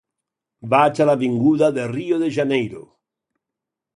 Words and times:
Vaig 0.73 1.01
a 1.03 1.05
l'avinguda 1.09 1.69
de 1.77 1.85
Rio 1.91 2.19
de 2.25 2.31
Janeiro. 2.39 2.81